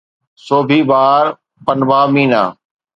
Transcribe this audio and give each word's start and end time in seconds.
سوڀي 0.45 0.79
بهار 0.89 1.25
پنبه 1.65 1.99
مينا 2.13 2.43